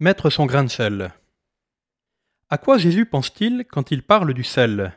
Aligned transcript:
Mettre 0.00 0.30
son 0.30 0.46
grain 0.46 0.62
de 0.62 0.68
sel. 0.68 1.12
À 2.50 2.56
quoi 2.56 2.78
Jésus 2.78 3.04
pense-t-il 3.04 3.64
quand 3.64 3.90
il 3.90 4.04
parle 4.04 4.32
du 4.32 4.44
sel? 4.44 4.96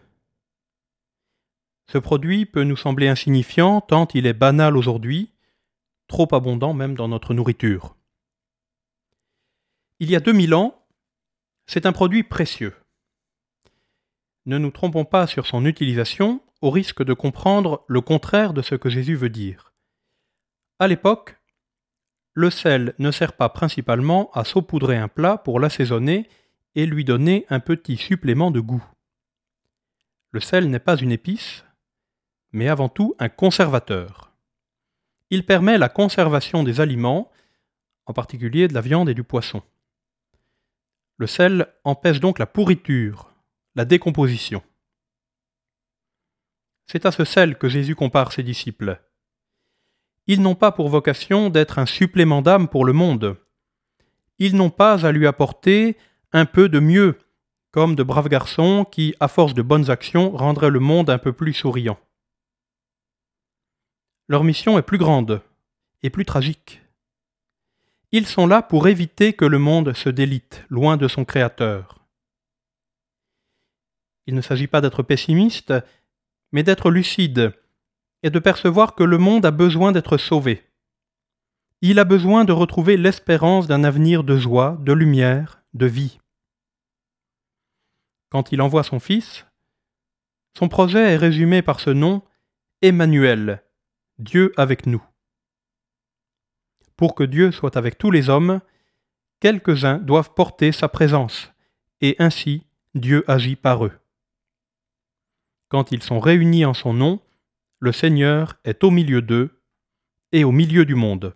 Ce 1.88 1.98
produit 1.98 2.46
peut 2.46 2.64
nous 2.64 2.78
sembler 2.78 3.08
insignifiant 3.08 3.82
tant 3.82 4.08
il 4.14 4.28
est 4.28 4.34
banal 4.34 4.78
aujourd'hui, 4.78 5.34
trop 6.06 6.28
abondant 6.36 6.76
même 6.76 6.94
dans 6.94 7.08
notre 7.08 7.34
nourriture. 7.34 7.96
Il 10.00 10.12
y 10.12 10.16
a 10.16 10.20
2000 10.20 10.54
ans, 10.54 10.86
c'est 11.66 11.88
un 11.88 11.94
produit 11.94 12.22
précieux. 12.22 12.76
Ne 14.46 14.60
nous 14.60 14.70
trompons 14.70 15.06
pas 15.06 15.26
sur 15.26 15.48
son 15.48 15.66
utilisation 15.66 16.44
au 16.62 16.70
risque 16.70 17.04
de 17.04 17.16
comprendre 17.16 17.86
le 17.88 18.02
contraire 18.02 18.54
de 18.54 18.62
ce 18.62 18.76
que 18.76 18.92
Jésus 18.92 19.16
veut 19.16 19.30
dire. 19.30 19.74
À 20.78 20.88
l'époque, 20.88 21.41
le 22.34 22.50
sel 22.50 22.94
ne 22.98 23.12
sert 23.12 23.34
pas 23.34 23.50
principalement 23.50 24.32
à 24.34 24.44
saupoudrer 24.44 24.98
un 24.98 25.08
plat 25.08 25.38
pour 25.38 25.60
l'assaisonner 25.60 26.30
et 26.76 26.86
lui 26.86 27.04
donner 27.04 27.46
un 27.50 27.60
petit 27.60 27.98
supplément 27.98 28.52
de 28.52 28.60
goût. 28.60 28.84
Le 30.32 30.40
sel 30.40 30.70
n'est 30.70 30.80
pas 30.80 30.98
une 30.98 31.12
épice, 31.12 31.66
mais 32.54 32.70
avant 32.70 32.90
tout 32.90 33.16
un 33.20 33.30
conservateur. 33.30 34.32
Il 35.30 35.46
permet 35.46 35.78
la 35.78 35.90
conservation 35.90 36.64
des 36.64 36.80
aliments, 36.80 37.32
en 38.06 38.14
particulier 38.14 38.68
de 38.68 38.74
la 38.74 38.82
viande 38.82 39.10
et 39.10 39.14
du 39.14 39.24
poisson. 39.24 39.62
Le 41.18 41.28
sel 41.28 41.68
empêche 41.84 42.20
donc 42.20 42.40
la 42.40 42.46
pourriture, 42.46 43.34
la 43.76 43.86
décomposition. 43.86 44.64
C'est 46.88 47.06
à 47.06 47.12
ce 47.12 47.24
sel 47.26 47.58
que 47.58 47.70
Jésus 47.70 47.96
compare 47.96 48.32
ses 48.32 48.44
disciples. 48.44 49.02
Ils 50.34 50.42
n'ont 50.42 50.56
pas 50.56 50.72
pour 50.72 50.88
vocation 50.88 51.50
d'être 51.50 51.78
un 51.78 51.86
supplément 51.86 52.42
d'âme 52.42 52.70
pour 52.70 52.86
le 52.86 52.94
monde. 52.94 53.36
Ils 54.40 54.56
n'ont 54.56 54.70
pas 54.70 55.06
à 55.06 55.12
lui 55.12 55.28
apporter 55.28 55.98
un 56.32 56.46
peu 56.46 56.70
de 56.70 56.80
mieux, 56.80 57.20
comme 57.72 57.96
de 57.96 58.04
braves 58.04 58.30
garçons 58.30 58.86
qui, 58.90 59.14
à 59.20 59.28
force 59.28 59.54
de 59.54 59.62
bonnes 59.62 59.90
actions, 59.90 60.32
rendraient 60.32 60.70
le 60.70 60.80
monde 60.80 61.10
un 61.10 61.18
peu 61.18 61.34
plus 61.34 61.52
souriant. 61.52 62.00
Leur 64.30 64.46
mission 64.46 64.78
est 64.78 64.84
plus 64.84 64.98
grande 64.98 65.42
et 66.02 66.10
plus 66.10 66.24
tragique. 66.24 66.82
Ils 68.14 68.26
sont 68.26 68.48
là 68.48 68.62
pour 68.62 68.88
éviter 68.88 69.34
que 69.34 69.44
le 69.44 69.60
monde 69.60 69.92
se 69.92 70.08
délite 70.08 70.64
loin 70.70 70.96
de 70.96 71.10
son 71.10 71.26
Créateur. 71.26 72.06
Il 74.28 74.36
ne 74.36 74.42
s'agit 74.42 74.68
pas 74.68 74.80
d'être 74.80 75.04
pessimiste, 75.04 75.74
mais 76.54 76.64
d'être 76.64 76.90
lucide 76.90 77.52
et 78.24 78.30
de 78.30 78.40
percevoir 78.40 78.96
que 78.96 79.04
le 79.04 79.18
monde 79.18 79.46
a 79.46 79.52
besoin 79.52 79.92
d'être 79.92 80.18
sauvé. 80.18 80.64
Il 81.82 81.98
a 81.98 82.04
besoin 82.04 82.46
de 82.46 82.52
retrouver 82.52 82.98
l'espérance 82.98 83.68
d'un 83.68 83.84
avenir 83.84 84.24
de 84.24 84.38
joie, 84.38 84.78
de 84.82 84.94
lumière, 84.94 85.64
de 85.74 85.88
vie. 85.88 86.20
Quand 88.30 88.52
il 88.52 88.62
envoie 88.62 88.84
son 88.84 89.00
Fils, 89.00 89.46
son 90.58 90.70
projet 90.70 91.14
est 91.14 91.18
résumé 91.18 91.62
par 91.62 91.80
ce 91.80 91.90
nom 91.90 92.22
Emmanuel, 92.82 93.64
Dieu 94.20 94.54
avec 94.58 94.86
nous. 94.86 95.04
Pour 96.98 97.16
que 97.16 97.24
Dieu 97.24 97.52
soit 97.52 97.78
avec 97.78 97.98
tous 97.98 98.12
les 98.12 98.30
hommes, 98.30 98.62
quelques-uns 99.40 99.98
doivent 99.98 100.34
porter 100.34 100.72
sa 100.72 100.88
présence, 100.88 101.52
et 102.00 102.16
ainsi 102.20 102.66
Dieu 102.94 103.24
agit 103.28 103.56
par 103.56 103.86
eux. 103.86 103.94
Quand 105.70 105.92
ils 105.92 106.04
sont 106.04 106.20
réunis 106.20 106.66
en 106.66 106.74
son 106.74 106.94
nom, 106.94 107.22
le 107.84 107.92
Seigneur 107.92 108.60
est 108.64 108.84
au 108.84 108.92
milieu 108.92 109.24
d'eux 109.24 109.64
et 110.32 110.44
au 110.44 110.52
milieu 110.52 110.86
du 110.86 110.94
monde. 110.94 111.34